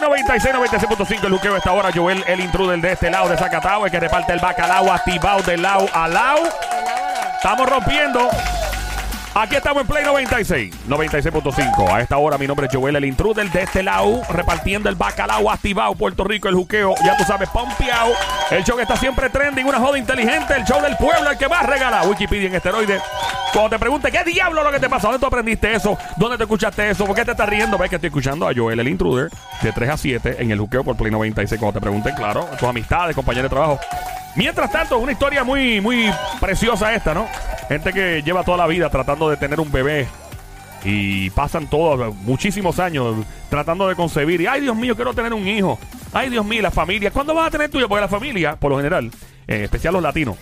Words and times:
Play 0.00 0.22
96, 0.22 0.54
96.5 0.54 1.26
el 1.26 1.32
juqueo 1.32 1.56
esta 1.56 1.72
hora. 1.72 1.90
Joel, 1.94 2.24
el 2.26 2.40
intruder 2.40 2.80
de 2.80 2.92
este 2.92 3.10
lado 3.10 3.28
de 3.28 3.36
Zacatau, 3.36 3.84
el 3.84 3.90
que 3.90 4.00
reparte 4.00 4.32
el 4.32 4.38
bacalao 4.40 4.90
activado 4.90 5.42
de 5.42 5.58
lado 5.58 5.86
a 5.92 6.08
lado. 6.08 6.48
Estamos 7.36 7.68
rompiendo. 7.68 8.30
Aquí 9.32 9.54
estamos 9.54 9.82
en 9.82 9.86
Play 9.86 10.04
96, 10.04 10.74
96.5. 10.88 11.88
A 11.88 12.00
esta 12.00 12.18
hora 12.18 12.36
mi 12.36 12.48
nombre 12.48 12.66
es 12.66 12.74
Joel, 12.74 12.96
el 12.96 13.04
intruder 13.04 13.48
de 13.48 13.62
este 13.62 13.80
lado, 13.80 14.22
repartiendo 14.28 14.88
el 14.88 14.96
bacalao 14.96 15.48
activado, 15.48 15.94
Puerto 15.94 16.24
Rico, 16.24 16.48
el 16.48 16.56
juqueo, 16.56 16.96
ya 17.04 17.16
tú 17.16 17.22
sabes, 17.22 17.48
pompeado. 17.48 18.12
El 18.50 18.64
show 18.64 18.76
que 18.76 18.82
está 18.82 18.96
siempre 18.96 19.30
trending, 19.30 19.66
una 19.66 19.78
joda 19.78 19.98
inteligente, 19.98 20.54
el 20.56 20.64
show 20.64 20.82
del 20.82 20.96
pueblo, 20.96 21.30
el 21.30 21.38
que 21.38 21.48
más 21.48 21.64
regala. 21.64 22.02
Wikipedia 22.02 22.48
en 22.48 22.56
esteroide. 22.56 23.00
Cuando 23.52 23.70
te 23.70 23.78
pregunte, 23.78 24.10
¿qué 24.10 24.24
diablo 24.24 24.64
lo 24.64 24.72
que 24.72 24.80
te 24.80 24.88
pasa? 24.88 25.06
¿Dónde 25.06 25.20
tú 25.20 25.26
aprendiste 25.26 25.74
eso? 25.74 25.96
¿Dónde 26.16 26.36
te 26.36 26.42
escuchaste 26.42 26.90
eso? 26.90 27.04
¿Por 27.04 27.14
qué 27.14 27.24
te 27.24 27.30
estás 27.30 27.48
riendo? 27.48 27.78
Ves 27.78 27.88
que 27.88 27.96
estoy 27.96 28.08
escuchando 28.08 28.48
a 28.48 28.52
Joel, 28.54 28.80
el 28.80 28.88
intruder, 28.88 29.30
de 29.62 29.72
3 29.72 29.90
a 29.90 29.96
7 29.96 30.36
en 30.40 30.50
el 30.50 30.58
juqueo 30.58 30.82
por 30.82 30.96
Play 30.96 31.12
96. 31.12 31.56
Cuando 31.60 31.78
te 31.78 31.82
pregunten, 31.82 32.16
claro, 32.16 32.48
tus 32.58 32.68
amistades, 32.68 33.14
compañeros 33.14 33.48
de 33.48 33.54
trabajo. 33.54 33.78
Mientras 34.40 34.72
tanto, 34.72 34.96
una 34.98 35.12
historia 35.12 35.44
muy, 35.44 35.82
muy 35.82 36.10
preciosa 36.40 36.94
esta, 36.94 37.12
¿no? 37.12 37.26
Gente 37.68 37.92
que 37.92 38.22
lleva 38.22 38.42
toda 38.42 38.56
la 38.56 38.66
vida 38.66 38.88
tratando 38.88 39.28
de 39.28 39.36
tener 39.36 39.60
un 39.60 39.70
bebé 39.70 40.08
y 40.82 41.28
pasan 41.28 41.68
todos, 41.68 42.14
muchísimos 42.22 42.78
años 42.78 43.16
tratando 43.50 43.86
de 43.86 43.94
concebir. 43.94 44.40
Y, 44.40 44.46
ay, 44.46 44.62
Dios 44.62 44.74
mío, 44.74 44.96
quiero 44.96 45.12
tener 45.12 45.34
un 45.34 45.46
hijo. 45.46 45.78
Ay, 46.14 46.30
Dios 46.30 46.42
mío, 46.46 46.62
la 46.62 46.70
familia. 46.70 47.10
¿Cuándo 47.10 47.34
vas 47.34 47.48
a 47.48 47.50
tener 47.50 47.68
tuyo? 47.70 47.86
Porque 47.86 48.00
la 48.00 48.08
familia, 48.08 48.56
por 48.56 48.70
lo 48.70 48.78
general, 48.78 49.10
en 49.46 49.62
especial 49.64 49.92
los 49.92 50.02
latinos, 50.02 50.36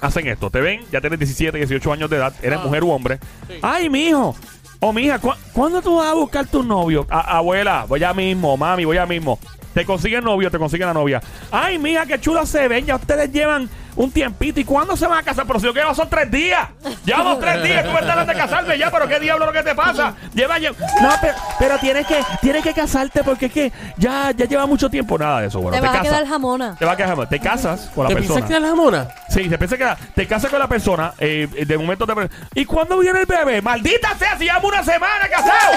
hacen 0.00 0.26
esto. 0.26 0.50
Te 0.50 0.60
ven, 0.60 0.80
ya 0.90 1.00
tienes 1.00 1.20
17, 1.20 1.56
18 1.56 1.92
años 1.92 2.10
de 2.10 2.16
edad, 2.16 2.34
eres 2.42 2.58
Ah. 2.58 2.64
mujer 2.64 2.82
u 2.82 2.90
hombre. 2.90 3.20
Sí. 3.46 3.54
Ay, 3.62 3.88
mi 3.88 4.08
hijo. 4.08 4.34
O 4.80 4.92
mi 4.92 5.02
hija, 5.02 5.20
¿cu- 5.20 5.34
¿cuándo 5.52 5.80
tú 5.82 5.98
vas 5.98 6.08
a 6.08 6.14
buscar 6.14 6.46
tu 6.46 6.64
novio? 6.64 7.06
A- 7.10 7.36
abuela, 7.36 7.84
voy 7.86 8.00
ya 8.00 8.12
mismo, 8.12 8.56
mami, 8.56 8.84
voy 8.86 8.96
ya 8.96 9.06
mismo. 9.06 9.38
Te 9.74 9.84
consiguen 9.84 10.24
novio, 10.24 10.50
te 10.50 10.58
consiguen 10.58 10.88
la 10.88 10.94
novia. 10.94 11.20
Ay, 11.50 11.78
mija, 11.78 12.06
qué 12.06 12.20
chulo 12.20 12.44
se 12.46 12.66
ven. 12.68 12.86
Ya 12.86 12.96
ustedes 12.96 13.30
llevan 13.30 13.68
un 13.96 14.10
tiempito. 14.10 14.60
¿Y 14.60 14.64
cuándo 14.64 14.96
se 14.96 15.06
van 15.06 15.18
a 15.18 15.22
casar? 15.22 15.46
Pero 15.46 15.60
si 15.60 15.66
yo 15.66 15.74
que 15.74 15.82
son 15.94 16.08
tres 16.08 16.30
días. 16.30 16.68
Llevamos 17.04 17.38
tres 17.38 17.62
días. 17.62 17.84
Tú 17.84 17.92
me 17.92 18.00
estás 18.00 18.26
de 18.26 18.34
casarme 18.34 18.78
ya, 18.78 18.90
pero 18.90 19.06
qué 19.06 19.20
diablo 19.20 19.46
lo 19.46 19.52
que 19.52 19.62
te 19.62 19.74
pasa. 19.74 20.14
Lleva, 20.34 20.58
lleva. 20.58 20.76
No, 21.00 21.10
pero, 21.20 21.34
pero 21.58 21.78
tienes 21.78 22.06
que 22.06 22.20
tienes 22.40 22.62
que 22.62 22.72
casarte 22.72 23.22
porque 23.22 23.46
es 23.46 23.52
que 23.52 23.72
ya, 23.96 24.32
ya 24.32 24.46
lleva 24.46 24.66
mucho 24.66 24.90
tiempo. 24.90 25.18
Nada 25.18 25.42
de 25.42 25.48
eso, 25.48 25.60
bueno. 25.60 25.76
Te 25.76 25.80
vas 25.80 25.90
a 25.90 25.98
casas. 25.98 26.08
quedar 26.08 26.26
jamona. 26.28 26.76
Te 26.76 26.84
vas 26.84 26.94
a 26.94 26.96
quedar 26.96 27.10
jamón. 27.10 27.28
Te 27.28 27.40
casas 27.40 27.90
con 27.94 28.04
la 28.04 28.08
¿Te 28.08 28.14
persona. 28.16 28.34
piensas 28.34 28.48
que 28.48 28.52
era 28.56 28.60
la 28.60 28.68
jamona? 28.68 29.08
Sí, 29.28 29.48
te 29.48 29.58
piensa 29.58 29.76
que 29.76 29.88
te 30.14 30.26
casas 30.26 30.50
con 30.50 30.58
la 30.58 30.68
persona, 30.68 31.12
eh, 31.18 31.48
de 31.66 31.78
momento 31.78 32.06
te 32.06 32.14
¿Y 32.54 32.64
cuándo 32.64 32.98
viene 32.98 33.20
el 33.20 33.26
bebé? 33.26 33.62
¡Maldita 33.62 34.16
sea! 34.18 34.36
Si 34.36 34.44
llevamos 34.44 34.72
una 34.72 34.82
semana 34.82 35.28
casado. 35.28 35.72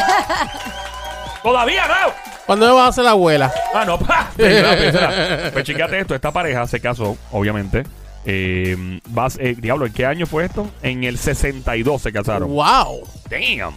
Todavía 1.43 1.87
no. 1.87 2.32
¿Cuándo 2.45 2.67
me 2.67 2.73
vas 2.73 2.85
a 2.85 2.87
hacer 2.89 3.03
la 3.05 3.11
abuela? 3.11 3.53
Ah, 3.73 3.85
no, 3.85 3.97
pa. 4.05 4.29
Espera, 4.37 4.73
espera. 4.73 5.49
Pues 5.53 5.63
chequeate 5.65 5.99
esto. 5.99 6.15
Esta 6.15 6.31
pareja 6.31 6.65
se 6.67 6.79
casó, 6.79 7.17
obviamente. 7.31 7.83
Eh, 8.25 8.99
vas, 9.09 9.37
eh, 9.39 9.55
diablo, 9.57 9.85
¿en 9.85 9.93
qué 9.93 10.05
año 10.05 10.25
fue 10.25 10.45
esto? 10.45 10.69
En 10.81 11.03
el 11.03 11.17
62 11.17 12.01
se 12.01 12.11
casaron. 12.13 12.49
¡Wow! 12.49 13.03
Damn. 13.29 13.73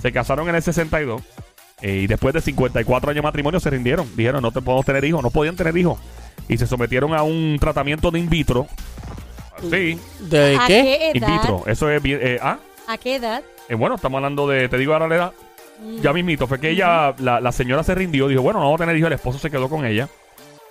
Se 0.00 0.12
casaron 0.12 0.48
en 0.48 0.54
el 0.54 0.62
62. 0.62 1.22
eh, 1.82 2.00
y 2.02 2.06
después 2.06 2.34
de 2.34 2.40
54 2.40 3.10
años 3.10 3.16
de 3.22 3.22
matrimonio 3.22 3.60
se 3.60 3.70
rindieron. 3.70 4.08
Dijeron, 4.16 4.42
no 4.42 4.50
te 4.52 4.60
podemos 4.60 4.84
tener 4.86 5.04
hijos. 5.04 5.22
No 5.22 5.30
podían 5.30 5.56
tener 5.56 5.76
hijos. 5.76 5.98
Y 6.48 6.58
se 6.58 6.66
sometieron 6.66 7.14
a 7.14 7.22
un 7.22 7.56
tratamiento 7.60 8.10
de 8.10 8.18
in 8.20 8.28
vitro. 8.28 8.66
Sí, 9.70 9.98
¿De 10.20 10.56
¿A 10.60 10.66
qué? 10.66 11.10
qué 11.12 11.18
in 11.18 11.24
edad? 11.24 11.32
vitro. 11.40 11.62
Eso 11.66 11.88
es 11.90 12.02
bien. 12.02 12.18
eh, 12.22 12.38
ah, 12.42 12.58
¿A 12.86 12.98
qué 12.98 13.16
edad? 13.16 13.42
eh, 13.68 13.74
bueno, 13.74 13.94
estamos 13.96 14.18
hablando 14.18 14.46
de. 14.46 14.68
Te 14.68 14.76
digo 14.76 14.92
ahora 14.92 15.08
la 15.08 15.14
edad. 15.16 15.32
Ya 16.02 16.12
mismito. 16.12 16.46
Fue 16.46 16.58
que 16.60 16.70
ella, 16.70 17.14
la, 17.18 17.40
la 17.40 17.52
señora 17.52 17.82
se 17.82 17.94
rindió. 17.94 18.28
Dijo, 18.28 18.42
bueno, 18.42 18.58
no 18.60 18.66
vamos 18.66 18.80
a 18.80 18.84
tener 18.84 18.96
hijos. 18.96 19.08
El 19.08 19.14
esposo 19.14 19.38
se 19.38 19.50
quedó 19.50 19.68
con 19.68 19.84
ella. 19.84 20.08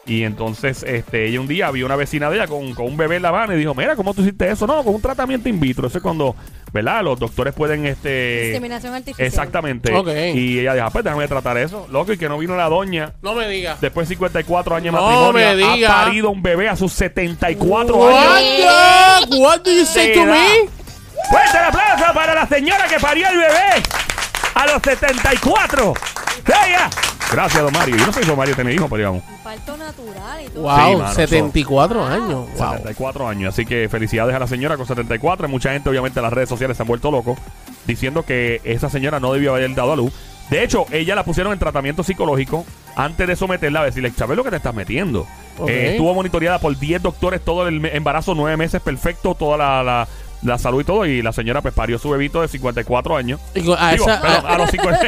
Y 0.08 0.22
entonces, 0.22 0.84
este, 0.84 1.26
ella 1.26 1.40
un 1.42 1.48
día 1.48 1.72
vio 1.72 1.84
una 1.88 1.96
vecina 1.96 2.30
de 2.30 2.36
ella 2.38 2.46
con, 2.48 2.76
con 2.76 2.86
un 2.86 2.96
bebé 2.96 3.16
en 3.16 3.24
la 3.24 3.32
mano 3.32 3.54
y 3.54 3.58
dijo, 3.58 3.74
mira, 3.74 3.96
¿cómo 3.96 4.14
tú 4.14 4.22
hiciste 4.22 4.48
eso? 4.52 4.68
No, 4.68 4.84
con 4.84 4.94
un 4.94 5.02
tratamiento 5.02 5.50
in 5.50 5.60
vitro. 5.60 5.88
Eso 5.88 5.98
es 5.98 6.04
cuando, 6.04 6.36
¿verdad? 6.72 7.02
Los 7.04 7.20
doctores 7.20 7.56
pueden, 7.56 7.88
este... 7.88 8.50
Inseminación 8.50 8.94
artificial. 8.94 9.26
Exactamente. 9.28 9.92
Ok. 9.92 10.10
Y 10.36 10.60
ella 10.60 10.76
dijo, 10.76 10.86
ah, 10.86 10.90
pues 10.92 11.04
déjame 11.04 11.28
tratar 11.28 11.58
eso. 11.58 11.88
Loco, 11.90 12.14
y 12.14 12.20
que 12.20 12.30
no 12.30 12.38
vino 12.38 12.56
la 12.56 12.70
doña. 12.70 13.14
No 13.24 13.34
me 13.34 13.48
digas. 13.48 13.82
Después 13.82 14.08
de 14.08 14.14
54 14.14 14.76
años 14.76 14.94
de 14.94 15.00
No 15.02 15.08
matrimonio, 15.08 15.48
me 15.48 15.56
diga. 15.76 16.02
ha 16.02 16.06
parido 16.06 16.30
un 16.30 16.44
bebé 16.44 16.70
a 16.70 16.76
sus 16.76 16.94
74 16.94 17.96
What, 17.96 18.14
años. 18.14 19.30
the- 19.32 19.38
What 19.38 19.62
do 19.62 19.72
you 19.72 19.86
say 19.88 20.14
to 20.14 20.24
me? 20.26 20.70
Fuerte 21.32 21.58
el 21.58 21.64
aplauso 21.64 22.14
para 22.14 22.36
la 22.36 22.46
señora 22.48 22.86
que 22.88 23.00
parió 23.00 23.28
el 23.28 23.38
bebé 23.38 23.82
a 24.56 24.66
los 24.66 24.82
74. 24.82 25.94
¡Ella! 26.48 26.90
Gracias, 27.32 27.64
don 27.64 27.74
Mario. 27.74 27.96
Yo 27.98 28.06
no 28.06 28.14
sé 28.14 28.22
si 28.22 28.28
don 28.28 28.38
Mario 28.38 28.56
tiene 28.56 28.74
hijos, 28.74 28.88
pero 28.90 28.98
digamos. 28.98 29.24
Un 29.30 29.38
parto 29.44 29.78
natural 29.78 30.42
y 30.46 30.50
todo. 30.50 30.62
Wow, 30.64 30.98
mano, 31.00 31.14
74 31.14 32.06
años. 32.06 32.48
Wow. 32.58 32.72
74 32.78 33.28
años. 33.28 33.54
Así 33.54 33.66
que 33.66 33.90
felicidades 33.90 34.36
a 34.36 34.40
la 34.40 34.48
señora 34.48 34.78
con 34.78 34.86
74. 34.86 35.48
Mucha 35.48 35.72
gente, 35.74 35.90
obviamente, 35.90 36.20
en 36.20 36.24
las 36.24 36.34
redes 36.34 36.50
sociales 36.50 36.78
se 36.78 36.84
han 36.84 36.88
vuelto 36.88 37.12
locos 37.12 37.38
diciendo 37.86 38.24
que 38.24 38.62
esa 38.64 38.90
señora 38.90 39.20
no 39.20 39.34
debió 39.34 39.56
haber 39.56 39.74
dado 39.76 39.94
a 39.94 39.96
luz. 39.96 40.14
De 40.50 40.64
hecho, 40.64 40.86
ella 40.92 41.16
la 41.16 41.24
pusieron 41.26 41.52
en 41.54 41.58
tratamiento 41.60 42.04
psicológico 42.04 42.66
antes 42.96 43.28
de 43.28 43.36
someterla 43.36 43.80
a 43.82 43.86
decirle, 43.86 44.12
¿sabes 44.16 44.38
lo 44.38 44.44
que 44.44 44.52
te 44.52 44.58
estás 44.58 44.76
metiendo? 44.76 45.28
Ok. 45.58 45.70
Eh, 45.70 45.92
estuvo 45.92 46.14
monitoreada 46.14 46.60
por 46.60 46.78
10 46.78 47.02
doctores 47.02 47.44
todo 47.44 47.68
el 47.68 47.80
me- 47.80 47.96
embarazo, 47.96 48.36
9 48.36 48.56
meses, 48.56 48.80
perfecto, 48.82 49.34
toda 49.34 49.58
la, 49.58 49.84
la- 49.84 50.08
la 50.46 50.58
salud 50.58 50.82
y 50.82 50.84
todo. 50.84 51.06
Y 51.06 51.22
la 51.22 51.32
señora 51.34 51.62
pues 51.62 51.74
parió 51.74 51.98
su 52.00 52.10
bebito 52.10 52.42
de 52.42 52.48
54 52.48 53.16
años. 53.18 53.40
A 53.42 53.60
Digo, 53.60 53.76
esa- 53.76 54.22
perdón, 54.22 54.46
a 54.52 54.58
los 54.58 54.70
50. 54.72 55.00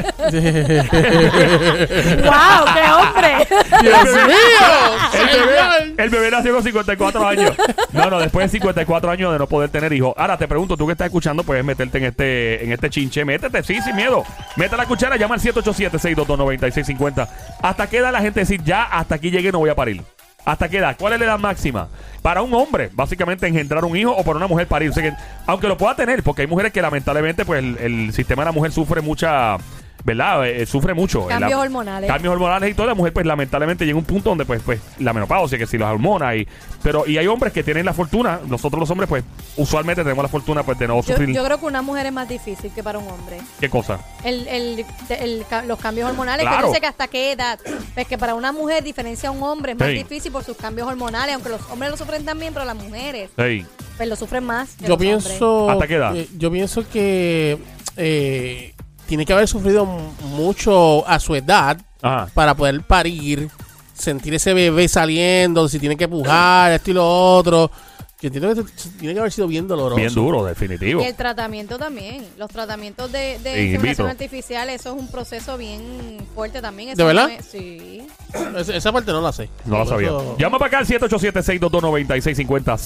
¡Wow! 2.24 2.66
¡Qué 2.74 2.92
hombre! 2.92 3.48
¡Dios 3.82 4.04
mío! 4.06 4.68
El 5.14 5.28
bebé, 5.40 5.58
el 6.04 6.10
bebé 6.10 6.32
nació 6.32 6.54
con 6.54 6.64
54 6.64 7.28
años. 7.28 7.52
No, 7.92 8.10
no, 8.10 8.20
después 8.20 8.46
de 8.46 8.58
54 8.58 9.12
años 9.12 9.32
de 9.34 9.40
no 9.40 9.48
poder 9.48 9.70
tener 9.70 9.92
hijos. 9.94 10.14
Ahora 10.18 10.38
te 10.38 10.48
pregunto, 10.48 10.76
tú 10.78 10.86
que 10.86 10.92
estás 10.94 11.06
escuchando, 11.08 11.44
puedes 11.44 11.64
meterte 11.64 11.98
en 12.00 12.06
este, 12.06 12.64
en 12.64 12.72
este 12.72 12.90
chinche. 12.90 13.24
Métete, 13.26 13.64
sí, 13.64 13.82
sin 13.82 13.96
miedo. 13.96 14.24
Mete 14.56 14.76
la 14.78 14.86
cuchara, 14.86 15.16
llama 15.18 15.36
al 15.36 15.42
787-622-9650. 15.42 17.28
¿Hasta 17.62 17.88
qué 17.88 17.98
edad 17.98 18.12
la 18.12 18.22
gente 18.22 18.40
decir 18.42 18.62
ya, 18.64 18.84
hasta 18.84 19.16
aquí 19.16 19.32
llegué, 19.32 19.52
no 19.52 19.60
voy 19.60 19.70
a 19.70 19.76
parir? 19.76 20.02
¿Hasta 20.48 20.70
qué 20.70 20.78
edad? 20.78 20.96
¿Cuál 20.98 21.12
es 21.12 21.20
la 21.20 21.26
edad 21.26 21.40
máxima? 21.40 21.90
Para 22.22 22.42
un 22.42 22.54
hombre, 22.54 22.90
básicamente 22.94 23.46
engendrar 23.46 23.84
un 23.84 23.98
hijo 23.98 24.12
o 24.12 24.24
para 24.24 24.38
una 24.38 24.48
mujer 24.48 24.66
parir. 24.66 24.90
O 24.92 24.94
que, 24.94 25.12
aunque 25.46 25.68
lo 25.68 25.78
pueda 25.78 25.94
tener, 25.94 26.24
porque 26.24 26.44
hay 26.44 26.48
mujeres 26.48 26.72
que 26.72 26.82
lamentablemente, 26.82 27.44
pues 27.44 27.62
el, 27.62 27.78
el 27.80 28.14
sistema 28.14 28.44
de 28.44 28.46
la 28.46 28.52
mujer 28.54 28.72
sufre 28.72 29.02
mucha. 29.02 29.58
¿Verdad? 30.08 30.48
Eh, 30.48 30.66
sufre 30.66 30.94
mucho. 30.94 31.28
Cambios 31.28 31.52
La- 31.52 31.60
hormonales. 31.60 32.10
Cambios 32.10 32.32
hormonales 32.34 32.72
y 32.72 32.74
toda 32.74 32.88
la 32.88 32.94
mujer, 32.96 33.12
pues 33.12 33.26
lamentablemente 33.26 33.86
llega 33.86 33.98
un 33.98 34.06
punto 34.06 34.30
donde, 34.30 34.46
pues, 34.46 34.62
pues 34.64 34.80
la 35.00 35.12
menopausia, 35.12 35.58
que 35.58 35.68
si 35.68 35.78
las 35.78 35.92
hormonas 35.92 36.34
y. 36.38 36.48
Pero, 36.82 37.06
y 37.06 37.18
hay 37.18 37.28
hombres 37.28 37.52
que 37.52 37.62
tienen 37.62 37.86
la 37.86 37.94
fortuna, 37.94 38.40
nosotros 38.48 38.80
los 38.80 38.90
hombres, 38.90 39.10
pues, 39.10 39.26
usualmente 39.58 40.04
tenemos 40.04 40.24
la 40.24 40.30
fortuna, 40.30 40.64
pues, 40.64 40.80
de 40.80 40.88
no 40.88 40.96
Yo, 40.96 41.04
sufrir. 41.04 41.36
yo 41.36 41.44
creo 41.44 41.60
que 41.60 41.66
una 41.66 41.82
mujer 41.82 42.06
es 42.06 42.14
más 42.14 42.30
difícil 42.30 42.72
que 42.74 42.82
para 42.84 43.00
un 43.00 43.08
hombre. 43.10 43.38
¿Qué 43.60 43.70
cosa? 43.70 44.00
El, 44.24 44.48
el, 44.48 44.86
el 45.10 45.46
los 45.68 45.78
cambios 45.78 46.10
hormonales, 46.10 46.46
que 46.46 46.52
Claro. 46.54 46.72
sé 46.74 46.80
que 46.80 46.88
hasta 46.88 47.08
qué 47.10 47.34
edad. 47.34 47.60
Es 47.98 48.08
que 48.08 48.18
para 48.18 48.34
una 48.34 48.54
mujer 48.54 48.86
diferencia 48.86 49.28
a 49.28 49.34
un 49.34 49.44
hombre 49.44 49.74
es 49.74 49.78
más 49.78 49.90
Sí. 49.90 49.96
difícil 49.96 50.32
por 50.32 50.46
sus 50.46 50.56
cambios 50.56 50.88
hormonales, 50.88 51.36
aunque 51.36 51.50
los 51.50 51.62
hombres 51.70 51.92
lo 51.92 51.98
sufren 51.98 52.24
también, 52.24 52.54
pero 52.54 52.64
las 52.64 52.78
mujeres 52.78 53.30
Hey. 53.36 53.66
pues 53.98 54.08
lo 54.08 54.16
sufren 54.16 54.46
más. 54.46 54.70
que 54.78 54.84
Yo 54.84 54.88
los 54.88 54.94
hombres. 55.02 55.24
pienso. 55.26 55.70
¿Hasta 55.70 55.86
qué 55.86 55.96
edad? 55.96 56.16
eh, 56.16 56.30
yo 56.38 56.50
pienso 56.50 56.88
que 56.90 57.58
eh, 57.98 58.74
tiene 59.08 59.26
que 59.26 59.34
haber 59.34 59.48
sufrido 59.48 59.86
mucho 59.86 61.08
a 61.08 61.20
su 61.20 61.34
edad 61.36 61.78
Ajá. 62.02 62.30
para 62.34 62.56
poder 62.56 62.82
parir, 62.82 63.50
sentir 63.94 64.34
ese 64.36 64.54
bebé 64.54 64.88
saliendo, 64.88 65.68
si 65.68 65.80
tiene 65.80 65.98
que 65.98 66.08
pujar, 66.08 66.74
esto 66.74 66.92
y 66.92 66.94
lo 66.94 67.36
otro. 67.36 67.72
Yo 68.20 68.30
entiendo 68.30 68.56
que 68.66 68.72
tiene 69.00 69.14
que 69.14 69.20
haber 69.20 69.32
sido 69.32 69.48
bien 69.48 69.68
doloroso. 69.68 69.96
Bien 69.98 70.12
duro, 70.12 70.44
definitivo. 70.44 71.02
Y 71.02 71.06
el 71.06 71.14
tratamiento 71.14 71.78
también. 71.78 72.26
Los 72.40 72.50
tratamientos 72.50 73.12
de, 73.12 73.38
de 73.38 73.54
Sí, 73.54 73.60
in 73.60 73.66
inseminación 73.68 73.82
vitro. 73.90 74.08
artificial, 74.08 74.70
eso 74.70 74.96
es 74.96 75.00
un 75.00 75.08
proceso 75.12 75.56
bien 75.56 76.18
fuerte 76.34 76.60
también. 76.60 76.90
Eso 76.90 76.98
¿De 76.98 77.04
verdad? 77.04 77.28
no 77.28 77.34
es- 77.36 77.46
sí. 77.46 78.08
Esa, 78.58 78.76
esa 78.76 78.92
parte 78.92 79.12
no 79.12 79.22
la 79.22 79.32
sé. 79.32 79.50
No 79.66 79.78
la 79.78 79.86
sabía. 79.86 80.08
eso- 80.08 80.36
Llama 80.40 80.58
para 80.58 80.68
acá 80.68 80.78
al 80.80 80.88
787-622-9650. 80.88 82.78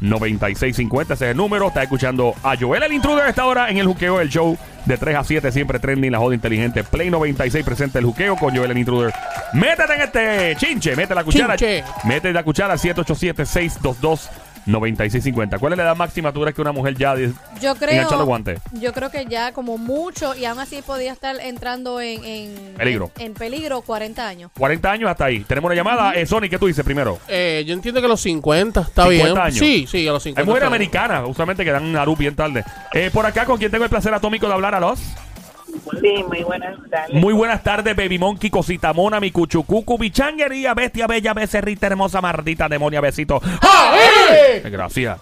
787-622-9650. 0.00 1.02
Ese 1.14 1.24
es 1.26 1.30
el 1.32 1.36
número. 1.36 1.68
Está 1.68 1.82
escuchando 1.82 2.34
a 2.42 2.56
Joel 2.56 2.82
el 2.84 2.92
intruder 2.92 3.24
a 3.24 3.28
esta 3.30 3.46
hora 3.46 3.68
en 3.68 3.78
el 3.78 3.86
juqueo 3.86 4.18
del 4.18 4.28
show 4.28 4.56
de 4.84 4.96
3 4.96 5.16
a 5.16 5.24
7. 5.24 5.52
Siempre 5.52 5.78
trending 5.78 6.12
la 6.12 6.18
joda 6.18 6.34
inteligente. 6.34 6.84
Play 6.84 7.10
96 7.10 7.64
presenta 7.64 7.98
el 7.98 8.04
juqueo 8.04 8.36
con 8.36 8.54
Joel 8.56 8.70
el 8.70 8.78
intruder. 8.78 9.12
Métete 9.52 9.94
en 9.94 10.00
este 10.02 10.56
chinche. 10.56 10.96
Mete 10.96 11.14
la 11.14 11.24
cuchara. 11.24 11.56
Chinche. 11.56 11.84
Mete 12.04 12.32
la 12.32 12.42
cuchara 12.42 12.72
al 12.74 12.78
787-622-9650. 12.78 14.28
9650. 14.66 15.58
¿Cuál 15.58 15.72
es 15.72 15.76
la 15.78 15.84
edad 15.84 15.96
máxima 15.96 16.32
tú 16.32 16.40
crees 16.40 16.54
que 16.54 16.62
una 16.62 16.72
mujer 16.72 16.94
ya 16.96 17.14
Yo 17.60 17.74
creo, 17.76 17.90
engancha 17.90 18.16
los 18.16 18.26
guantes? 18.26 18.60
yo 18.72 18.92
creo 18.92 19.10
que 19.10 19.26
ya 19.26 19.52
como 19.52 19.78
mucho, 19.78 20.34
y 20.34 20.44
aún 20.44 20.58
así 20.58 20.82
podía 20.82 21.12
estar 21.12 21.36
entrando 21.40 22.00
en, 22.00 22.24
en 22.24 22.74
Peligro. 22.76 23.10
En, 23.18 23.26
en 23.26 23.34
peligro 23.34 23.82
40 23.82 24.26
años. 24.26 24.50
40 24.58 24.90
años 24.90 25.10
hasta 25.10 25.26
ahí. 25.26 25.40
Tenemos 25.40 25.68
una 25.68 25.74
llamada. 25.74 26.12
Eh, 26.14 26.26
Sony, 26.26 26.48
¿qué 26.50 26.58
tú 26.58 26.66
dices 26.66 26.84
primero? 26.84 27.18
Eh, 27.28 27.64
yo 27.66 27.74
entiendo 27.74 28.00
que 28.00 28.06
a 28.06 28.08
los 28.08 28.20
50 28.20 28.80
está 28.80 29.02
50 29.04 29.24
bien. 29.32 29.38
años. 29.38 29.58
Sí, 29.58 29.86
sí, 29.88 30.08
a 30.08 30.12
los 30.12 30.22
50. 30.22 30.40
Hay 30.40 30.46
mujeres 30.46 30.66
americanas, 30.66 31.24
usualmente 31.26 31.64
que 31.64 31.70
dan 31.72 31.84
una 31.84 32.04
luz 32.04 32.18
bien 32.18 32.34
tarde. 32.34 32.64
Eh, 32.92 33.10
por 33.12 33.26
acá, 33.26 33.44
con 33.44 33.58
quien 33.58 33.70
tengo 33.70 33.84
el 33.84 33.90
placer 33.90 34.12
atómico 34.14 34.46
de 34.46 34.54
hablar 34.54 34.74
a 34.74 34.80
los. 34.80 35.00
Sí, 36.00 36.24
muy 36.26 36.42
buenas 36.42 36.76
tardes. 36.90 37.14
Muy 37.14 37.34
buenas 37.34 37.62
tardes, 37.62 37.94
Baby 37.96 38.18
Monkey, 38.18 38.50
Cosita 38.50 38.92
Mona, 38.92 39.20
mi 39.20 39.30
cuchucucu, 39.30 39.98
mi 39.98 40.10
changuería, 40.10 40.74
bestia 40.74 41.06
bella, 41.06 41.34
becerrita 41.34 41.86
hermosa, 41.86 42.20
maldita 42.20 42.68
demonia, 42.68 43.00
besito. 43.00 43.40
¡Ay! 43.60 44.60
Gracias. 44.70 45.20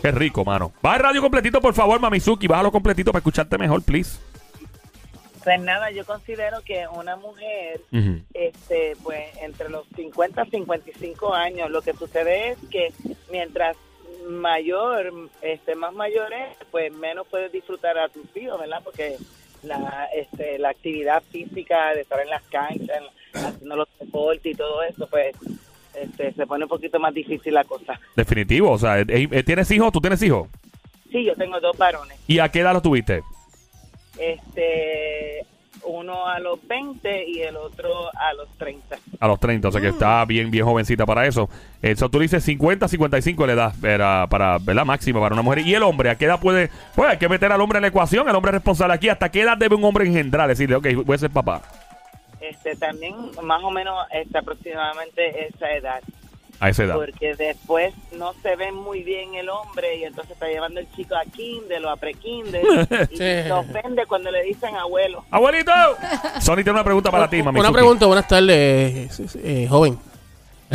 Qué 0.00 0.10
rico, 0.10 0.44
mano. 0.44 0.72
Baja 0.82 0.96
el 0.96 1.02
radio 1.02 1.20
completito, 1.20 1.60
por 1.60 1.74
favor, 1.74 2.00
Mamizuki. 2.00 2.46
Bájalo 2.48 2.72
completito 2.72 3.12
para 3.12 3.20
escucharte 3.20 3.56
mejor, 3.58 3.82
please. 3.82 4.18
Pues 5.44 5.60
nada, 5.60 5.90
yo 5.90 6.04
considero 6.04 6.62
que 6.62 6.86
una 6.88 7.16
mujer, 7.16 7.80
este, 8.32 8.96
pues 9.02 9.24
entre 9.40 9.68
los 9.70 9.86
50 9.96 10.44
y 10.46 10.50
55 10.50 11.34
años, 11.34 11.70
lo 11.70 11.82
que 11.82 11.92
sucede 11.94 12.50
es 12.50 12.58
que 12.70 12.92
mientras 13.30 13.76
mayor, 14.28 15.12
este, 15.40 15.74
más 15.74 15.92
mayor 15.94 16.32
es, 16.32 16.56
pues 16.70 16.92
menos 16.92 17.26
puedes 17.28 17.50
disfrutar 17.50 17.98
a 17.98 18.08
tus 18.08 18.24
hijos, 18.36 18.58
¿verdad? 18.60 18.80
Porque 18.84 19.16
la, 19.62 20.08
este, 20.14 20.58
la 20.58 20.70
actividad 20.70 21.22
física 21.30 21.94
de 21.94 22.02
estar 22.02 22.20
en 22.20 22.30
las 22.30 22.42
canchas, 22.44 22.88
en- 23.34 23.40
haciendo 23.44 23.76
los 23.76 23.88
deportes 24.00 24.52
y 24.52 24.54
todo 24.54 24.82
eso, 24.82 25.06
pues 25.08 25.34
este, 25.94 26.32
se 26.32 26.46
pone 26.46 26.64
un 26.64 26.68
poquito 26.68 26.98
más 26.98 27.12
difícil 27.14 27.54
la 27.54 27.64
cosa. 27.64 27.98
Definitivo. 28.16 28.70
O 28.72 28.78
sea, 28.78 29.00
eh, 29.00 29.06
eh, 29.08 29.42
¿tienes 29.42 29.70
hijos? 29.70 29.92
¿Tú 29.92 30.00
tienes 30.00 30.22
hijos? 30.22 30.48
Sí, 31.10 31.24
yo 31.24 31.34
tengo 31.36 31.60
dos 31.60 31.76
varones. 31.76 32.18
¿Y 32.26 32.38
a 32.38 32.48
qué 32.50 32.60
edad 32.60 32.72
los 32.72 32.82
tuviste? 32.82 33.22
este 34.18 35.44
uno 35.84 36.26
a 36.26 36.38
los 36.38 36.66
20 36.66 37.28
y 37.28 37.42
el 37.42 37.56
otro 37.56 38.08
a 38.14 38.32
los 38.34 38.48
30. 38.58 38.96
A 39.20 39.28
los 39.28 39.40
30, 39.40 39.68
o 39.68 39.72
sea 39.72 39.80
que 39.80 39.88
está 39.88 40.24
bien, 40.24 40.50
bien 40.50 40.64
jovencita 40.64 41.06
para 41.06 41.26
eso. 41.26 41.48
Eso 41.80 42.08
tú 42.08 42.18
dices 42.18 42.44
50, 42.44 42.88
55 42.88 43.46
la 43.46 43.52
edad 43.52 43.84
era 43.84 44.26
para, 44.28 44.58
¿verdad? 44.58 44.84
Máxima 44.84 45.20
para 45.20 45.34
una 45.34 45.42
mujer. 45.42 45.60
¿Y 45.60 45.74
el 45.74 45.82
hombre? 45.82 46.10
¿A 46.10 46.16
qué 46.16 46.26
edad 46.26 46.40
puede? 46.40 46.70
Pues 46.94 47.10
hay 47.10 47.18
que 47.18 47.28
meter 47.28 47.52
al 47.52 47.60
hombre 47.60 47.78
en 47.78 47.82
la 47.82 47.88
ecuación, 47.88 48.28
el 48.28 48.34
hombre 48.34 48.50
es 48.50 48.54
responsable 48.54 48.94
aquí. 48.94 49.08
¿Hasta 49.08 49.30
qué 49.30 49.42
edad 49.42 49.56
debe 49.56 49.76
un 49.76 49.84
hombre 49.84 50.06
engendrar? 50.06 50.48
Decirle, 50.48 50.76
ok, 50.76 50.86
voy 51.04 51.14
a 51.14 51.18
ser 51.18 51.30
papá. 51.30 51.62
Este 52.40 52.74
también 52.76 53.14
más 53.42 53.62
o 53.62 53.70
menos 53.70 53.96
este, 54.10 54.38
aproximadamente 54.38 55.46
esa 55.46 55.70
edad, 55.72 56.02
A 56.62 56.68
esa 56.68 56.84
edad. 56.84 56.94
porque 56.94 57.34
después 57.34 57.92
no 58.16 58.34
se 58.40 58.54
ve 58.54 58.70
muy 58.70 59.02
bien 59.02 59.34
el 59.34 59.48
hombre 59.48 59.96
y 59.96 60.04
entonces 60.04 60.30
está 60.32 60.46
llevando 60.46 60.78
el 60.78 60.88
chico 60.94 61.16
a 61.16 61.24
kinder 61.24 61.84
o 61.84 61.90
a 61.90 61.96
pre-kinder 61.96 62.62
y 63.10 63.16
Sí. 63.16 63.18
se 63.18 63.50
ofende 63.52 64.06
cuando 64.06 64.30
le 64.30 64.42
dicen 64.44 64.76
abuelo. 64.76 65.24
¡Abuelito! 65.30 65.72
Sony 66.40 66.56
tiene 66.56 66.70
una 66.72 66.84
pregunta 66.84 67.10
para 67.10 67.28
ti, 67.28 67.42
mami. 67.42 67.58
Una 67.58 67.72
pregunta, 67.72 68.06
buenas 68.06 68.28
tardes, 68.28 69.18
eh, 69.20 69.26
eh, 69.42 69.66
joven. 69.68 69.98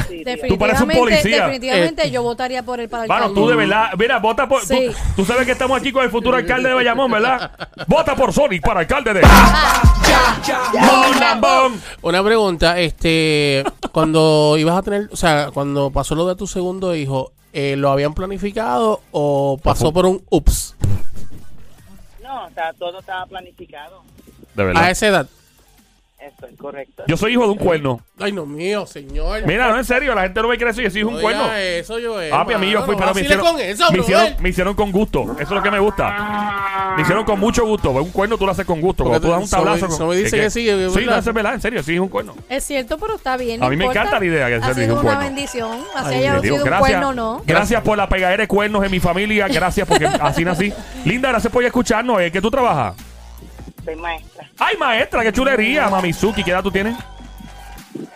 Sí. 0.08 0.24
Tú 0.48 0.58
pareces 0.58 0.82
un 0.82 0.88
Definitivamente, 0.90 0.98
policía. 0.98 1.46
definitivamente 1.48 2.08
Eh, 2.08 2.12
yo 2.12 2.24
votaría 2.24 2.64
por 2.64 2.80
el 2.80 2.90
para 2.90 3.08
Mano, 3.08 3.26
alcalde. 3.26 3.42
tú 3.42 3.48
de 3.50 3.56
verdad, 3.56 3.90
mira, 3.98 4.20
vota 4.20 4.48
por. 4.48 4.62
Sí. 4.62 4.88
Tú, 4.88 4.96
tú 5.18 5.26
sabes 5.26 5.46
que 5.46 5.52
estamos 5.54 5.80
aquí 5.80 5.92
con 5.92 6.04
el 6.04 6.10
futuro 6.10 6.38
alcalde 6.38 6.70
de 6.70 6.76
Bayamón, 6.76 7.12
¿verdad? 7.12 7.52
Vota 7.88 8.16
por 8.16 8.34
Sonic 8.34 8.62
para 8.64 8.82
alcalde 8.82 9.14
de. 9.16 9.22
Una 12.02 12.24
pregunta, 12.24 12.80
este, 12.80 13.64
cuando 13.92 14.56
ibas 14.58 14.78
a 14.78 14.82
tener, 14.84 15.10
o 15.12 15.16
sea, 15.16 15.50
cuando 15.54 15.92
pasó 15.92 16.16
lo 16.16 16.28
de 16.28 16.36
tu 16.36 16.48
segundo 16.48 16.96
hijo, 16.96 17.32
eh, 17.54 17.76
¿lo 17.78 17.90
habían 17.92 18.14
planificado 18.14 19.02
o 19.12 19.60
pasó 19.62 19.92
por 19.92 20.06
un 20.06 20.22
ups? 20.30 20.76
No, 22.24 22.46
o 22.46 22.50
sea, 22.52 22.74
todo 22.74 23.00
estaba 23.00 23.26
planificado. 23.26 24.04
De 24.54 24.64
A 24.64 24.66
verdad. 24.66 24.92
esa 24.92 25.08
edad. 25.08 25.28
Es 26.40 26.56
correcto. 26.56 27.04
Yo 27.08 27.18
soy 27.18 27.32
hijo 27.34 27.44
de 27.46 27.50
un 27.50 27.58
cuerno. 27.58 28.00
Ay, 28.20 28.32
no 28.32 28.46
mío, 28.46 28.86
señor. 28.86 29.42
Mira, 29.48 29.70
no, 29.70 29.78
en 29.80 29.86
serio, 29.86 30.14
la 30.14 30.22
gente 30.22 30.40
no 30.40 30.48
me 30.50 30.58
cree 30.58 30.70
eso. 30.70 30.82
Yo 30.82 30.92
soy 30.92 31.02
hijo 31.02 31.10
de 31.10 31.16
un 31.16 31.22
No 31.22 31.26
cuerno. 31.28 31.54
eso, 31.56 31.98
yo 31.98 32.16
Ah, 32.32 32.46
mi 32.46 32.54
amigo, 32.54 32.84
fui, 32.84 32.96
pero 32.96 33.12
me 33.16 33.22
hicieron, 33.22 33.44
con 33.46 33.60
eso, 33.60 33.92
me, 33.92 33.98
hicieron, 34.00 34.36
me 34.40 34.50
hicieron 34.50 34.74
con 34.76 34.92
gusto. 34.92 35.24
Eso 35.34 35.42
es 35.42 35.50
lo 35.50 35.64
que 35.64 35.72
me 35.72 35.80
gusta. 35.80 36.94
Me 36.96 37.02
hicieron 37.02 37.24
con 37.26 37.40
mucho 37.40 37.66
gusto. 37.66 37.90
Un 37.92 38.12
cuerno 38.12 38.38
tú 38.38 38.46
lo 38.46 38.52
haces 38.52 38.66
con 38.68 38.80
gusto. 38.82 39.04
Cuando 39.04 39.20
tú 39.22 39.30
das 39.30 39.38
un 39.40 39.44
eso 39.46 39.58
me- 39.58 39.64
tablazo. 39.64 39.86
eso 39.88 39.98
con- 39.98 40.10
me 40.10 40.16
dice 40.16 40.38
¿Qué, 40.38 40.44
que 40.44 40.50
sí, 40.52 40.70
es 40.70 40.94
Sí, 40.94 41.06
no, 41.08 41.16
es 41.16 41.26
verdad. 41.34 41.54
En 41.56 41.62
serio, 41.62 41.82
sí, 41.82 41.96
es 41.96 42.00
un 42.00 42.10
cuerno. 42.10 42.36
Es 42.50 42.64
cierto, 42.64 43.00
pero 43.00 43.16
está 43.16 43.36
bien. 43.36 43.62
A 43.62 43.66
no 43.66 43.72
mí 43.72 43.76
me 43.78 43.86
encanta 43.86 44.20
la 44.20 44.26
idea 44.26 44.48
que 44.48 44.56
Ha 44.56 44.62
sea 44.62 44.74
sido 44.76 45.00
un 45.00 45.06
una 45.08 45.18
bendición. 45.20 45.80
Así 45.96 46.14
Ay, 46.14 46.16
haya 46.28 46.40
sido 46.42 46.56
un 46.58 46.64
gracias, 46.64 46.80
cuerno 46.90 47.10
o 47.10 47.14
no. 47.14 47.42
gracias 47.48 47.82
por 47.82 47.98
la 47.98 48.08
pegadera 48.08 48.44
de 48.44 48.48
cuernos 48.48 48.84
en 48.86 48.92
mi 48.92 49.00
familia. 49.00 49.48
Gracias 49.48 49.88
porque 49.88 50.06
así 50.06 50.46
nací. 50.46 50.72
Linda, 51.04 51.30
gracias 51.30 51.52
por 51.52 51.64
escucharnos. 51.64 52.22
¿Eh? 52.22 52.32
¿Qué 52.32 52.42
tú 52.42 52.52
trabajas? 52.52 52.96
Soy 53.84 53.96
maestra. 53.96 54.37
Ay, 54.60 54.76
maestra, 54.78 55.24
qué 55.24 55.32
chulería, 55.32 55.90
Mamizuki. 55.90 56.44
¿Qué 56.44 56.52
edad 56.52 56.64
tú 56.64 56.72
tienes? 56.72 56.96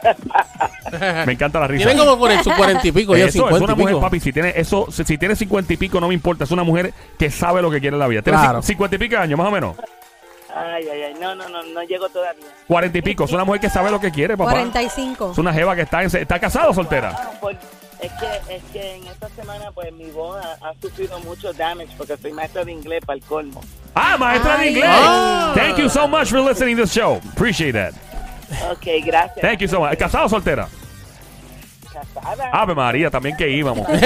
Me 1.26 1.34
encanta 1.34 1.60
la 1.60 1.68
risa. 1.68 1.86
Tienen 1.86 2.04
como 2.06 2.18
cuarenta 2.18 2.56
cuarenta 2.56 2.88
y 2.88 2.92
pico, 2.92 3.16
ya 3.16 3.26
Eso 3.26 3.50
es 3.50 3.62
una 3.62 3.74
y 3.74 3.76
mujer, 3.76 3.88
pico. 3.96 4.02
papi. 4.02 4.20
Si 4.20 4.34
tiene 4.34 4.54
eso, 4.56 4.88
si, 4.92 5.04
si 5.04 5.18
tiene 5.18 5.36
cincuenta 5.36 5.74
y 5.74 5.78
pico, 5.78 6.00
no 6.00 6.08
me 6.08 6.14
importa. 6.14 6.44
Es 6.44 6.52
una 6.52 6.64
mujer 6.64 6.94
que 7.18 7.30
sabe 7.32 7.62
lo 7.62 7.70
que 7.72 7.80
quiere 7.80 7.96
en 7.96 8.00
la 8.00 8.08
vida. 8.08 8.22
Tiene 8.22 8.40
Claro. 8.40 8.60
ci- 8.60 8.64
cincuenta 8.64 8.96
y 8.96 9.00
pico 9.00 9.18
años, 9.18 9.38
más 9.38 9.48
o 9.48 9.52
menos. 9.52 9.76
Ay, 10.54 10.86
ay, 10.92 11.02
ay. 11.04 11.14
No, 11.20 11.34
no, 11.36 11.48
no, 11.50 11.64
no 11.64 11.82
llego 11.84 12.10
todavía. 12.10 12.44
Cuarenta 12.68 12.98
y 12.98 13.02
pico. 13.02 13.24
Es 13.26 13.32
una 13.32 13.44
mujer 13.46 13.62
que 13.62 13.70
sabe 13.70 13.90
lo 13.92 14.00
que 14.00 14.12
quiere, 14.12 14.36
papá. 14.38 14.52
45. 14.52 15.32
Es 15.32 15.38
una 15.38 15.54
jeva 15.54 15.76
que 15.76 15.82
está, 15.84 16.04
en, 16.04 16.16
está 16.16 16.40
casada 16.40 16.70
o 16.70 16.74
soltera. 16.74 17.32
Pues, 17.40 17.58
es 18.02 18.12
que, 18.14 18.56
es 18.56 18.64
que 18.74 18.96
en 18.98 19.08
esta 19.08 19.30
semana, 19.30 19.72
pues 19.72 19.94
mi 19.94 20.10
voz 20.12 20.44
ha, 20.44 20.70
ha 20.70 20.74
sufrido 20.82 21.20
mucho 21.22 21.54
damage 21.54 21.90
porque 21.98 22.18
soy 22.18 22.34
maestra 22.34 22.66
de 22.66 22.72
inglés 22.72 23.04
para 23.06 23.18
el 23.18 23.24
colmo. 23.24 23.62
Ah, 23.94 24.18
maestra 24.18 24.58
de 24.58 24.68
inglés. 24.70 24.86
Ah. 24.88 25.52
Thank 25.56 25.78
you 25.78 25.90
so 25.90 26.08
much 26.08 26.30
for 26.30 26.40
listening 26.42 26.76
to 26.78 26.84
the 26.84 26.90
show. 26.90 27.20
Appreciate 27.34 27.74
that. 27.74 27.94
Ok, 28.72 28.86
gracias. 29.06 29.42
Thank 29.42 29.60
you 29.60 29.68
so 29.68 29.80
much. 29.82 29.98
¿Casada 29.98 30.26
o 30.26 30.30
soltera? 30.30 30.68
Casada. 31.92 32.50
Ave 32.54 32.74
María, 32.76 33.10
también 33.10 33.36
que 33.36 33.50
íbamos. 33.50 33.86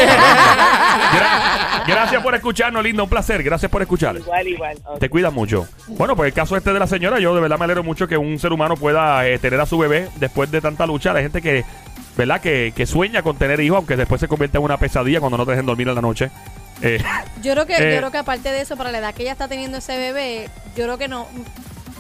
Gra- 1.15 1.83
gracias 1.87 2.21
por 2.23 2.33
escucharnos, 2.35 2.83
linda. 2.83 3.03
Un 3.03 3.09
placer. 3.09 3.43
Gracias 3.43 3.69
por 3.71 3.81
escuchar. 3.81 4.15
Igual, 4.17 4.47
igual. 4.47 4.77
Te 4.99 5.09
cuidas 5.09 5.31
mucho. 5.33 5.67
Bueno, 5.87 6.15
pues 6.15 6.27
el 6.29 6.33
caso 6.33 6.57
este 6.57 6.73
de 6.73 6.79
la 6.79 6.87
señora, 6.87 7.19
yo 7.19 7.35
de 7.35 7.41
verdad 7.41 7.57
me 7.59 7.65
alegro 7.65 7.83
mucho 7.83 8.07
que 8.07 8.17
un 8.17 8.39
ser 8.39 8.53
humano 8.53 8.75
pueda 8.75 9.27
eh, 9.27 9.37
tener 9.39 9.59
a 9.61 9.65
su 9.65 9.77
bebé 9.77 10.09
después 10.15 10.49
de 10.51 10.61
tanta 10.61 10.85
lucha. 10.87 11.11
Hay 11.13 11.23
gente 11.23 11.41
que, 11.41 11.63
¿verdad? 12.17 12.41
Que, 12.41 12.73
que 12.75 12.85
sueña 12.85 13.21
con 13.21 13.37
tener 13.37 13.59
hijos, 13.59 13.77
aunque 13.77 13.95
después 13.95 14.19
se 14.19 14.27
convierte 14.27 14.57
en 14.57 14.63
una 14.63 14.77
pesadilla 14.77 15.19
cuando 15.19 15.37
no 15.37 15.45
te 15.45 15.51
dejen 15.51 15.65
dormir 15.67 15.87
en 15.87 15.95
la 15.95 16.01
noche. 16.01 16.31
Eh, 16.81 17.01
Yo 17.41 17.53
creo 17.53 17.65
que, 17.65 17.75
Eh. 17.75 17.91
yo 17.93 17.97
creo 17.99 18.11
que 18.11 18.17
aparte 18.17 18.51
de 18.51 18.61
eso, 18.61 18.75
para 18.77 18.91
la 18.91 18.97
edad 18.99 19.13
que 19.13 19.23
ella 19.23 19.31
está 19.31 19.47
teniendo 19.47 19.77
ese 19.77 19.97
bebé, 19.97 20.49
yo 20.75 20.83
creo 20.85 20.97
que 20.97 21.07
no, 21.07 21.27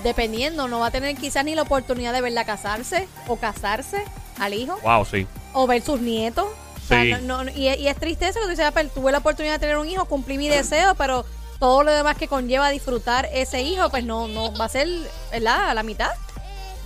dependiendo, 0.03 0.67
no 0.67 0.79
va 0.79 0.87
a 0.87 0.91
tener 0.91 1.15
quizás 1.15 1.45
ni 1.45 1.55
la 1.55 1.63
oportunidad 1.63 2.13
de 2.13 2.21
verla 2.21 2.45
casarse 2.45 3.07
o 3.27 3.37
casarse 3.37 4.03
al 4.39 4.53
hijo 4.53 4.77
wow, 4.83 5.05
sí. 5.05 5.25
o 5.53 5.65
ver 5.67 5.81
sus 5.81 6.01
nietos. 6.01 6.45
O 6.45 6.87
sea, 6.87 7.01
Sí. 7.03 7.13
no- 7.23 7.43
no- 7.43 7.51
y, 7.51 7.69
y 7.69 7.87
es 7.87 7.95
triste 7.97 8.27
eso 8.27 8.39
que 8.39 8.45
tú 8.45 8.49
dices, 8.51 8.65
"Ah, 8.67 8.71
pero 8.71 8.89
tuve 8.89 9.11
la 9.11 9.17
oportunidad 9.19 9.53
de 9.55 9.59
tener 9.59 9.77
un 9.77 9.89
hijo, 9.89 10.05
cumplí 10.05 10.37
mi 10.37 10.49
deseo, 10.49 10.93
pero 10.95 11.25
todo 11.59 11.83
lo 11.83 11.91
demás 11.91 12.17
que 12.17 12.27
conlleva 12.27 12.69
disfrutar 12.69 13.27
ese 13.33 13.61
hijo, 13.61 13.89
pues 13.89 14.03
no, 14.03 14.27
no 14.27 14.53
va 14.55 14.65
a 14.65 14.69
ser, 14.69 14.87
¿verdad? 15.31 15.69
A 15.69 15.73
la 15.73 15.81
mitad. 15.83 16.09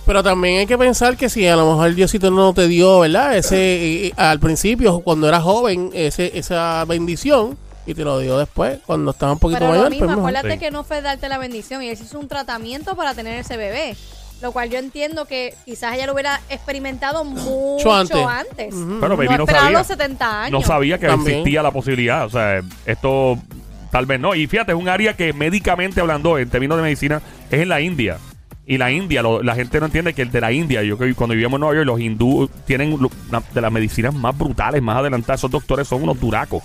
Pero 0.06 0.22
también 0.22 0.60
hay 0.60 0.66
que 0.66 0.78
pensar 0.78 1.16
que 1.18 1.28
si 1.28 1.46
a 1.46 1.56
lo 1.56 1.66
mejor 1.70 1.94
Diosito 1.94 2.30
no 2.30 2.54
te 2.54 2.66
dio, 2.68 3.00
¿verdad? 3.00 3.36
Ese 3.36 4.06
eh, 4.06 4.12
al 4.16 4.40
principio, 4.40 5.00
cuando 5.00 5.28
eras 5.28 5.42
joven, 5.42 5.90
ese, 5.92 6.38
esa 6.38 6.84
bendición, 6.86 7.58
y 7.90 7.94
te 7.94 8.04
lo 8.04 8.18
dio 8.18 8.38
después, 8.38 8.78
cuando 8.86 9.10
estaba 9.10 9.32
un 9.32 9.38
poquito 9.38 9.58
Pero 9.60 9.70
mayor. 9.70 9.84
lo 9.84 9.90
mismo, 9.90 10.06
pues, 10.06 10.16
mejor. 10.16 10.30
acuérdate 10.30 10.54
Sí. 10.54 10.58
que 10.60 10.70
no 10.70 10.84
fue 10.84 11.00
darte 11.02 11.28
la 11.28 11.38
bendición 11.38 11.82
y 11.82 11.88
él 11.88 11.98
hizo 12.00 12.18
un 12.18 12.28
tratamiento 12.28 12.94
para 12.96 13.14
tener 13.14 13.38
ese 13.40 13.56
bebé. 13.56 13.96
Lo 14.42 14.52
cual 14.52 14.70
yo 14.70 14.78
entiendo 14.78 15.26
que 15.26 15.54
quizás 15.66 15.94
ella 15.94 16.06
lo 16.06 16.14
hubiera 16.14 16.40
experimentado 16.48 17.24
mucho 17.24 17.92
antes. 17.92 18.74
Pero 19.00 19.16
baby 19.16 19.28
no 19.28 19.38
no 19.38 19.46
sabía. 19.46 19.70
los 19.78 19.86
70 19.86 20.42
años. 20.44 20.60
No 20.62 20.66
sabía 20.66 20.98
que 20.98 21.06
También. 21.08 21.38
existía 21.40 21.62
la 21.62 21.70
posibilidad. 21.72 22.24
O 22.24 22.30
sea, 22.30 22.62
esto 22.86 23.36
tal 23.90 24.06
vez 24.06 24.18
no. 24.18 24.34
Y 24.34 24.46
fíjate, 24.46 24.72
es 24.72 24.78
un 24.78 24.88
área 24.88 25.14
que 25.14 25.34
médicamente 25.34 26.00
hablando, 26.00 26.38
en 26.38 26.48
términos 26.48 26.78
de 26.78 26.82
medicina, 26.84 27.20
es 27.50 27.60
en 27.60 27.68
la 27.68 27.82
India. 27.82 28.16
Y 28.70 28.78
la 28.78 28.88
India, 28.92 29.20
lo- 29.20 29.42
la 29.42 29.56
gente 29.56 29.80
no 29.80 29.86
entiende 29.86 30.14
que 30.14 30.22
el 30.22 30.30
de 30.30 30.40
la 30.40 30.52
India, 30.52 30.80
yo 30.84 30.96
que 30.96 31.12
cuando 31.14 31.32
vivíamos 31.32 31.56
en 31.56 31.60
Nueva 31.62 31.74
York, 31.74 31.86
los 31.86 31.98
hindúes 31.98 32.50
tienen 32.66 32.90
lo- 33.00 33.10
una 33.28 33.42
de 33.52 33.60
las 33.60 33.72
medicinas 33.72 34.14
más 34.14 34.38
brutales, 34.38 34.80
más 34.80 34.96
adelantadas. 34.98 35.40
Esos 35.40 35.50
doctores 35.50 35.88
son 35.88 36.04
unos 36.04 36.20
duracos. 36.20 36.62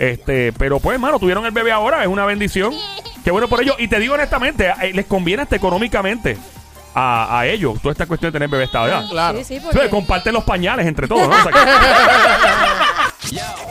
Este, 0.00 0.52
pero 0.54 0.80
pues, 0.80 0.94
hermano, 0.96 1.20
tuvieron 1.20 1.46
el 1.46 1.52
bebé 1.52 1.70
ahora, 1.70 2.02
es 2.02 2.08
una 2.08 2.26
bendición. 2.26 2.74
Qué 3.22 3.30
bueno 3.30 3.46
por 3.46 3.62
ellos. 3.62 3.76
Y 3.78 3.86
te 3.86 4.00
digo 4.00 4.14
honestamente, 4.14 4.72
eh, 4.82 4.92
les 4.94 5.06
conviene 5.06 5.44
hasta 5.44 5.54
económicamente 5.54 6.36
a, 6.92 7.38
a 7.38 7.46
ellos 7.46 7.80
toda 7.80 7.92
esta 7.92 8.06
cuestión 8.06 8.32
de 8.32 8.36
tener 8.36 8.48
bebé 8.48 8.64
a 8.64 8.66
esta 8.66 8.84
edad. 8.88 9.08
Claro. 9.08 9.38
Sí, 9.38 9.44
sí, 9.60 9.60
comparten 9.90 10.34
los 10.34 10.42
pañales 10.42 10.86
entre 10.88 11.06
todos, 11.06 11.28
¿no? 11.28 11.34
O 11.38 11.42
sea, 11.42 11.52
que- 11.52 11.60